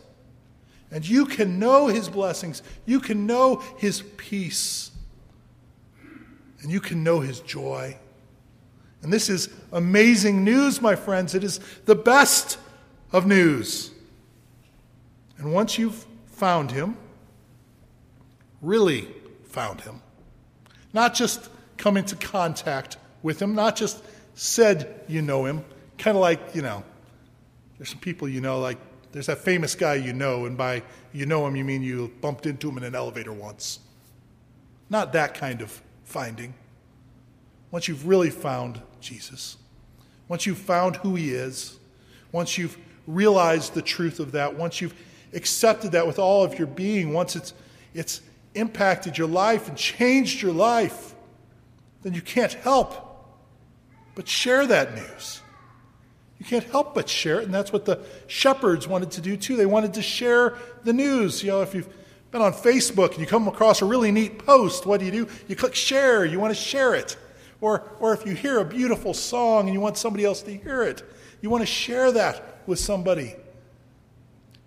And 0.91 1.08
you 1.08 1.25
can 1.25 1.60
know 1.60 1.88
his 1.88 2.10
blessings. 2.10 2.63
You 2.86 3.00
can 3.00 3.27
know 3.27 3.63
his 3.77 4.01
peace. 4.17 4.91
And 6.62 6.72
you 6.72 6.79
can 6.79 7.03
know 7.03 7.19
his 7.19 7.39
joy. 7.41 7.98
And 9.01 9.13
this 9.13 9.29
is 9.29 9.50
amazing 9.72 10.43
news, 10.43 10.81
my 10.81 10.96
friends. 10.96 11.36
It 11.36 11.43
is 11.43 11.60
the 11.86 11.96
best 11.96 12.58
of 13.12 13.25
news. 13.25 13.91
And 15.38 15.53
once 15.53 15.77
you've 15.77 16.05
found 16.27 16.72
him, 16.72 16.98
really 18.62 19.08
found 19.46 19.81
him, 19.81 20.01
not 20.91 21.13
just 21.13 21.50
come 21.77 21.96
into 21.96 22.15
contact 22.15 22.98
with 23.24 23.41
him, 23.41 23.55
not 23.55 23.75
just 23.75 24.03
said 24.36 25.01
you 25.08 25.22
know 25.22 25.46
him, 25.46 25.63
kind 25.98 26.17
of 26.17 26.22
like, 26.22 26.55
you 26.55 26.62
know, 26.62 26.84
there's 27.77 27.89
some 27.89 28.00
people 28.00 28.27
you 28.27 28.41
know, 28.41 28.60
like 28.60 28.77
there's 29.11 29.27
that 29.27 29.39
famous 29.39 29.75
guy 29.75 29.95
you 29.95 30.13
know, 30.13 30.45
and 30.45 30.57
by 30.57 30.83
you 31.13 31.25
know 31.25 31.45
him, 31.47 31.55
you 31.55 31.63
mean 31.63 31.81
you 31.81 32.11
bumped 32.21 32.45
into 32.45 32.69
him 32.69 32.77
in 32.77 32.83
an 32.83 32.95
elevator 32.95 33.33
once. 33.33 33.79
Not 34.89 35.13
that 35.13 35.33
kind 35.33 35.61
of 35.61 35.81
finding. 36.03 36.53
Once 37.71 37.87
you've 37.87 38.07
really 38.07 38.29
found 38.29 38.81
Jesus, 38.99 39.57
once 40.27 40.45
you've 40.45 40.57
found 40.57 40.97
who 40.97 41.15
he 41.15 41.31
is, 41.31 41.77
once 42.31 42.57
you've 42.57 42.77
realized 43.07 43.73
the 43.73 43.81
truth 43.81 44.19
of 44.19 44.31
that, 44.33 44.55
once 44.55 44.81
you've 44.81 44.95
accepted 45.33 45.91
that 45.91 46.05
with 46.05 46.19
all 46.19 46.43
of 46.43 46.57
your 46.57 46.67
being, 46.67 47.13
once 47.13 47.35
it's, 47.35 47.53
it's 47.93 48.21
impacted 48.55 49.17
your 49.17 49.27
life 49.27 49.67
and 49.67 49.77
changed 49.77 50.41
your 50.41 50.53
life, 50.53 51.15
then 52.03 52.13
you 52.13 52.21
can't 52.21 52.53
help 52.53 53.05
but 54.15 54.27
share 54.27 54.67
that 54.67 54.95
news. 54.95 55.41
You 56.39 56.46
can't 56.46 56.63
help 56.63 56.96
but 56.96 57.10
share 57.10 57.41
it, 57.41 57.46
and 57.46 57.53
that's 57.53 57.72
what 57.74 57.86
the 57.86 58.00
shepherds 58.27 58.88
wanted 58.88 59.12
to 59.12 59.22
do 59.22 59.36
too. 59.36 59.58
They 59.58 59.65
wanted 59.65 59.93
to 59.96 60.01
share 60.01 60.55
the 60.84 60.93
news. 60.93 61.43
You 61.43 61.50
know, 61.50 61.62
if 61.62 61.75
you've 61.75 61.89
been 62.31 62.41
on 62.41 62.53
Facebook 62.53 63.12
and 63.12 63.19
you 63.19 63.25
come 63.25 63.48
across 63.48 63.81
a 63.81 63.86
really 63.86 64.12
neat 64.12 64.39
post, 64.46 64.86
what 64.86 65.00
do 65.00 65.05
you 65.05 65.12
do? 65.12 65.27
You 65.48 65.55
click 65.55 65.75
share, 65.75 66.24
you 66.25 66.39
want 66.39 66.55
to 66.55 66.60
share 66.60 66.96
it. 66.96 67.17
Or, 67.62 67.91
or 68.00 68.13
if 68.13 68.25
you 68.25 68.34
hear 68.34 68.60
a 68.60 68.65
beautiful 68.65 69.13
song 69.13 69.65
and 69.65 69.74
you 69.74 69.81
want 69.81 69.98
somebody 69.98 70.24
else 70.24 70.41
to 70.43 70.55
hear 70.55 70.84
it, 70.84 71.03
you 71.41 71.50
want 71.50 71.62
to 71.62 71.67
share 71.67 72.12
that 72.13 72.62
with 72.65 72.79
somebody. 72.79 73.36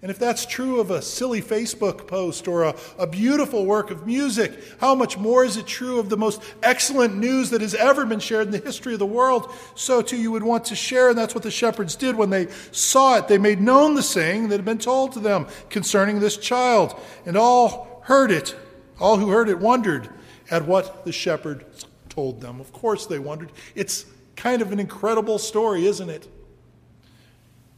And 0.03 0.11
if 0.11 0.19
that's 0.19 0.45
true 0.45 0.81
of 0.81 0.91
a 0.91 1.01
silly 1.01 1.41
Facebook 1.41 2.09
post 2.09 2.49
or 2.49 2.65
a, 2.65 2.75
a, 2.99 3.07
beautiful 3.07 3.65
work 3.65 3.93
of 3.93 4.05
music, 4.05 4.53
how 4.81 4.97
much 4.97 5.17
more 5.17 5.45
is 5.45 5.57
it 5.57 5.69
true 5.69 6.01
of 6.01 6.09
the 6.09 6.17
most 6.17 6.43
excellent 6.61 7.17
news 7.17 7.51
that 7.51 7.61
has 7.61 7.77
ever 7.77 8.05
been 8.05 8.19
shared 8.19 8.47
in 8.47 8.53
the 8.53 8.59
history 8.59 8.95
of 8.95 8.99
the 8.99 9.07
world? 9.07 9.49
So 9.77 10.03
too 10.03 10.17
you 10.17 10.33
would 10.33 10.43
want 10.43 10.65
to 10.67 10.75
share, 10.75 11.09
and 11.09 11.17
that's 11.17 11.37
what 11.37 11.45
the 11.45 11.53
shepherds 11.53 11.95
did 11.95 12.17
when 12.17 12.31
they 12.31 12.49
saw 12.73 13.19
it. 13.19 13.29
They 13.29 13.39
made 13.39 13.61
known 13.61 13.95
the 13.95 14.03
saying 14.03 14.49
that 14.49 14.57
had 14.57 14.65
been 14.65 14.79
told 14.79 15.13
to 15.13 15.21
them 15.21 15.47
concerning 15.71 16.19
this 16.19 16.37
child, 16.37 16.99
and 17.25 17.37
all 17.37 18.03
heard 18.07 18.33
it. 18.33 18.57
All 18.99 19.19
who 19.19 19.31
heard 19.31 19.49
it 19.49 19.61
wondered 19.61 20.09
at 20.51 20.67
what 20.67 21.05
the 21.05 21.13
shepherds 21.13 21.87
told 22.09 22.41
them. 22.41 22.61
Of 22.61 22.73
course 22.73 23.07
they 23.07 23.21
wondered. 23.21 23.53
It's 23.77 24.05
kind 24.35 24.63
of 24.63 24.73
an 24.73 24.81
incredible 24.81 25.39
story, 25.39 25.87
isn't 25.87 26.11
it? 26.11 26.29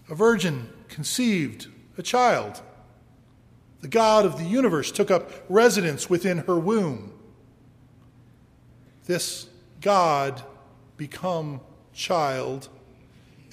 A 0.08 0.14
virgin 0.14 0.70
conceived 0.88 1.68
a 1.98 2.02
child. 2.02 2.60
The 3.80 3.88
God 3.88 4.24
of 4.24 4.38
the 4.38 4.44
universe 4.44 4.90
took 4.90 5.10
up 5.10 5.30
residence 5.48 6.08
within 6.08 6.38
her 6.38 6.58
womb. 6.58 7.12
This 9.06 9.48
God, 9.80 10.42
become 10.96 11.60
child, 11.92 12.68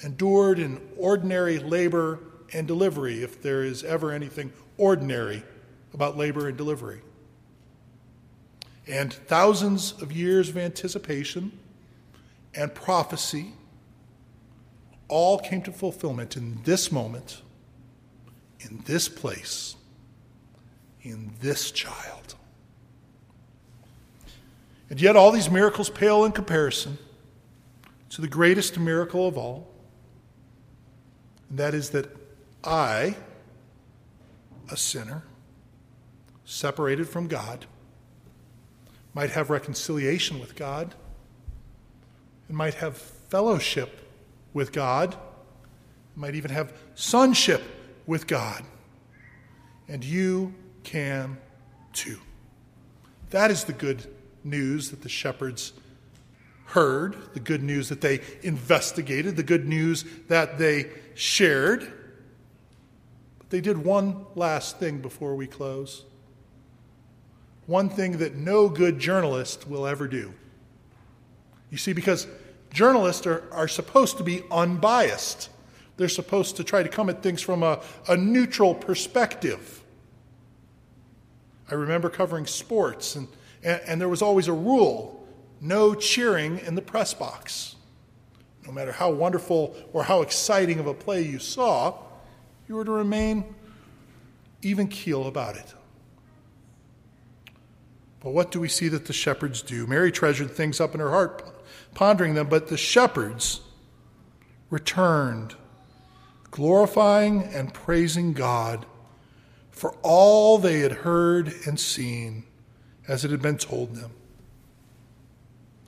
endured 0.02 0.58
in 0.58 0.80
ordinary 0.96 1.58
labor 1.58 2.20
and 2.52 2.66
delivery, 2.66 3.22
if 3.22 3.42
there 3.42 3.62
is 3.62 3.84
ever 3.84 4.10
anything 4.10 4.52
ordinary 4.78 5.42
about 5.92 6.16
labor 6.16 6.48
and 6.48 6.56
delivery. 6.56 7.02
And 8.86 9.12
thousands 9.12 9.92
of 10.00 10.10
years 10.10 10.48
of 10.48 10.56
anticipation 10.56 11.52
and 12.54 12.74
prophecy 12.74 13.52
all 15.08 15.38
came 15.38 15.62
to 15.62 15.72
fulfillment 15.72 16.36
in 16.36 16.62
this 16.64 16.90
moment 16.90 17.41
in 18.62 18.82
this 18.84 19.08
place, 19.08 19.76
in 21.02 21.32
this 21.40 21.70
child. 21.70 22.34
And 24.90 25.00
yet, 25.00 25.16
all 25.16 25.32
these 25.32 25.50
miracles 25.50 25.88
pale 25.88 26.24
in 26.24 26.32
comparison 26.32 26.98
to 28.10 28.20
the 28.20 28.28
greatest 28.28 28.78
miracle 28.78 29.26
of 29.26 29.38
all, 29.38 29.68
and 31.48 31.58
that 31.58 31.74
is 31.74 31.90
that 31.90 32.14
I, 32.62 33.16
a 34.70 34.76
sinner, 34.76 35.22
separated 36.44 37.08
from 37.08 37.26
God, 37.26 37.64
might 39.14 39.30
have 39.30 39.50
reconciliation 39.50 40.40
with 40.40 40.56
God, 40.56 40.94
and 42.48 42.56
might 42.56 42.74
have 42.74 42.96
fellowship 42.96 44.06
with 44.52 44.72
God, 44.72 45.16
might 46.14 46.34
even 46.34 46.50
have 46.50 46.72
sonship 46.94 47.62
with 48.06 48.26
God. 48.26 48.64
And 49.88 50.04
you 50.04 50.54
can 50.84 51.38
too. 51.92 52.18
That 53.30 53.50
is 53.50 53.64
the 53.64 53.72
good 53.72 54.06
news 54.44 54.90
that 54.90 55.02
the 55.02 55.08
shepherds 55.08 55.72
heard, 56.66 57.16
the 57.34 57.40
good 57.40 57.62
news 57.62 57.88
that 57.90 58.00
they 58.00 58.20
investigated, 58.42 59.36
the 59.36 59.42
good 59.42 59.68
news 59.68 60.04
that 60.28 60.58
they 60.58 60.90
shared. 61.14 61.92
But 63.38 63.50
they 63.50 63.60
did 63.60 63.78
one 63.78 64.24
last 64.34 64.78
thing 64.78 64.98
before 64.98 65.34
we 65.34 65.46
close. 65.46 66.04
One 67.66 67.88
thing 67.88 68.18
that 68.18 68.34
no 68.34 68.68
good 68.68 68.98
journalist 68.98 69.68
will 69.68 69.86
ever 69.86 70.08
do. 70.08 70.32
You 71.70 71.78
see, 71.78 71.92
because 71.92 72.26
journalists 72.72 73.26
are, 73.26 73.44
are 73.52 73.68
supposed 73.68 74.18
to 74.18 74.24
be 74.24 74.42
unbiased. 74.50 75.48
They're 75.96 76.08
supposed 76.08 76.56
to 76.56 76.64
try 76.64 76.82
to 76.82 76.88
come 76.88 77.08
at 77.10 77.22
things 77.22 77.42
from 77.42 77.62
a, 77.62 77.80
a 78.08 78.16
neutral 78.16 78.74
perspective. 78.74 79.82
I 81.70 81.74
remember 81.74 82.10
covering 82.10 82.46
sports, 82.46 83.16
and, 83.16 83.28
and, 83.62 83.80
and 83.86 84.00
there 84.00 84.08
was 84.08 84.22
always 84.22 84.48
a 84.48 84.52
rule 84.52 85.18
no 85.60 85.94
cheering 85.94 86.58
in 86.58 86.74
the 86.74 86.82
press 86.82 87.14
box. 87.14 87.76
No 88.66 88.72
matter 88.72 88.92
how 88.92 89.10
wonderful 89.12 89.76
or 89.92 90.02
how 90.02 90.22
exciting 90.22 90.80
of 90.80 90.86
a 90.86 90.94
play 90.94 91.22
you 91.22 91.38
saw, 91.38 91.94
you 92.68 92.74
were 92.74 92.84
to 92.84 92.90
remain 92.90 93.54
even 94.60 94.88
keel 94.88 95.26
about 95.26 95.56
it. 95.56 95.74
But 98.20 98.30
what 98.30 98.50
do 98.50 98.60
we 98.60 98.68
see 98.68 98.88
that 98.88 99.06
the 99.06 99.12
shepherds 99.12 99.62
do? 99.62 99.86
Mary 99.86 100.12
treasured 100.12 100.50
things 100.50 100.80
up 100.80 100.94
in 100.94 101.00
her 101.00 101.10
heart, 101.10 101.44
pondering 101.94 102.34
them, 102.34 102.48
but 102.48 102.68
the 102.68 102.76
shepherds 102.76 103.60
returned 104.70 105.54
glorifying 106.52 107.42
and 107.42 107.74
praising 107.74 108.32
God 108.34 108.86
for 109.70 109.96
all 110.02 110.58
they 110.58 110.80
had 110.80 110.92
heard 110.92 111.52
and 111.66 111.80
seen 111.80 112.44
as 113.08 113.24
it 113.24 113.32
had 113.32 113.42
been 113.42 113.58
told 113.58 113.96
them. 113.96 114.12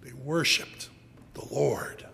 They 0.03 0.13
worshiped 0.13 0.89
the 1.35 1.45
Lord. 1.55 2.05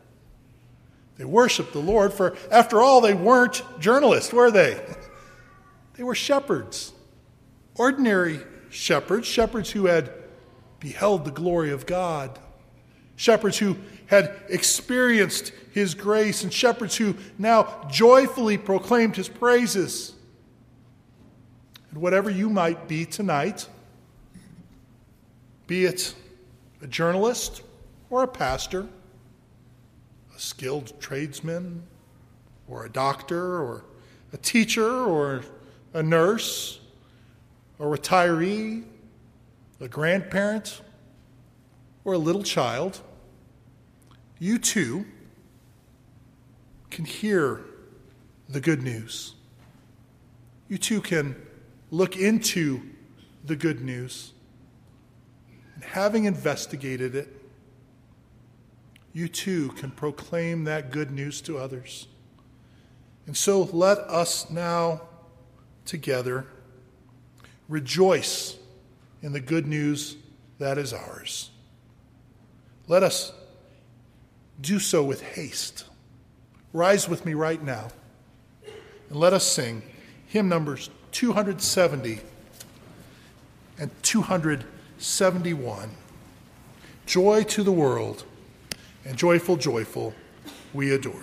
They 1.16 1.24
worshiped 1.24 1.72
the 1.72 1.78
Lord, 1.78 2.12
for 2.12 2.36
after 2.50 2.82
all, 2.82 3.00
they 3.00 3.14
weren't 3.14 3.62
journalists, 3.80 4.32
were 4.32 4.50
they? 4.50 4.78
They 5.94 6.04
were 6.04 6.14
shepherds, 6.14 6.94
ordinary 7.74 8.40
shepherds, 8.70 9.26
shepherds 9.26 9.70
who 9.70 9.84
had 9.84 10.10
beheld 10.78 11.26
the 11.26 11.30
glory 11.30 11.72
of 11.72 11.84
God, 11.84 12.38
shepherds 13.16 13.58
who 13.58 13.76
had 14.06 14.34
experienced 14.48 15.52
his 15.72 15.94
grace, 15.94 16.42
and 16.42 16.52
shepherds 16.52 16.96
who 16.96 17.14
now 17.38 17.86
joyfully 17.90 18.58
proclaimed 18.58 19.16
his 19.16 19.28
praises. 19.28 20.14
And 21.90 22.00
whatever 22.00 22.30
you 22.30 22.48
might 22.48 22.88
be 22.88 23.04
tonight, 23.04 23.68
be 25.66 25.84
it 25.84 26.14
a 26.82 26.86
journalist 26.86 27.62
or 28.10 28.22
a 28.22 28.28
pastor, 28.28 28.86
a 30.34 30.38
skilled 30.38 30.98
tradesman 31.00 31.82
or 32.68 32.86
a 32.86 32.90
doctor 32.90 33.60
or 33.60 33.84
a 34.32 34.36
teacher 34.36 35.04
or 35.04 35.42
a 35.94 36.02
nurse, 36.02 36.80
a 37.78 37.82
retiree, 37.82 38.84
a 39.80 39.88
grandparent, 39.88 40.80
or 42.04 42.14
a 42.14 42.18
little 42.18 42.42
child, 42.42 43.00
you 44.38 44.58
too 44.58 45.04
can 46.90 47.04
hear 47.04 47.60
the 48.48 48.60
good 48.60 48.82
news. 48.82 49.34
You 50.68 50.78
too 50.78 51.00
can 51.00 51.36
look 51.90 52.16
into 52.16 52.82
the 53.44 53.56
good 53.56 53.80
news. 53.80 54.32
And 55.74 55.84
having 55.84 56.24
investigated 56.24 57.14
it, 57.14 57.28
you 59.12 59.28
too 59.28 59.70
can 59.70 59.90
proclaim 59.90 60.64
that 60.64 60.90
good 60.90 61.10
news 61.10 61.40
to 61.42 61.58
others. 61.58 62.06
And 63.26 63.36
so 63.36 63.62
let 63.72 63.98
us 63.98 64.50
now 64.50 65.02
together 65.84 66.46
rejoice 67.68 68.56
in 69.22 69.32
the 69.32 69.40
good 69.40 69.66
news 69.66 70.16
that 70.58 70.78
is 70.78 70.92
ours. 70.92 71.50
Let 72.86 73.02
us 73.02 73.32
do 74.60 74.78
so 74.78 75.02
with 75.02 75.22
haste. 75.22 75.84
Rise 76.72 77.08
with 77.08 77.26
me 77.26 77.34
right 77.34 77.60
now 77.62 77.88
and 79.08 79.18
let 79.18 79.32
us 79.32 79.44
sing 79.44 79.82
hymn 80.26 80.48
numbers 80.48 80.88
270 81.12 82.20
and 83.78 83.90
271. 84.02 85.90
Joy 87.06 87.42
to 87.42 87.62
the 87.64 87.72
world 87.72 88.24
and 89.04 89.16
joyful, 89.16 89.56
joyful, 89.56 90.14
we 90.72 90.92
adore. 90.92 91.18